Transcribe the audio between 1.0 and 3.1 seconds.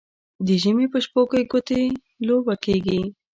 شپو کې ګوتې لوبه کیږي.